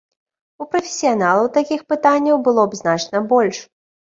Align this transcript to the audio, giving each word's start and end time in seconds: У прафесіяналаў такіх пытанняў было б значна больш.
У 0.63 0.65
прафесіяналаў 0.71 1.51
такіх 1.57 1.85
пытанняў 1.95 2.43
было 2.49 2.63
б 2.73 2.83
значна 2.83 3.17
больш. 3.35 3.57